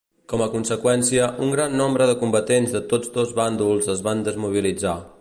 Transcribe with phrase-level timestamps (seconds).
[0.31, 5.01] Com a conseqüència un gran nombre de combatents de tots dos bàndols es van desmobilitzar.